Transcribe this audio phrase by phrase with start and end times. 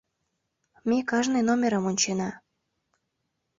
[0.87, 2.29] Ме кажне номерым ончена.